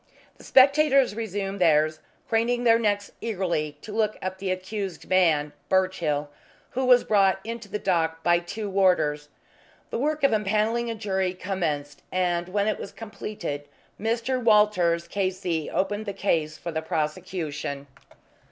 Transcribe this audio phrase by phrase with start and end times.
[0.39, 6.31] The spectators resumed theirs, craning their necks eagerly to look at the accused man, Birchill,
[6.71, 9.29] who was brought into the dock by two warders.
[9.91, 13.67] The work of empanelling a jury commenced, and when it was completed
[14.01, 14.43] Mr.
[14.43, 17.85] Walters, K.C., opened the case for the prosecution.